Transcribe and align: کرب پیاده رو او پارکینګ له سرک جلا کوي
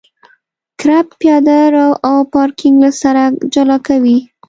کرب 0.79 1.07
پیاده 1.19 1.57
رو 1.73 1.87
او 2.07 2.15
پارکینګ 2.33 2.75
له 2.83 2.89
سرک 3.01 3.33
جلا 3.53 3.77
کوي 3.87 4.17